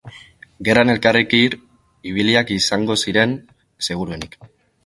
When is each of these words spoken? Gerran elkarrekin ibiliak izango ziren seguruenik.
Gerran 0.69 0.91
elkarrekin 0.93 1.57
ibiliak 2.13 2.57
izango 2.57 2.99
ziren 3.05 3.39
seguruenik. 3.91 4.39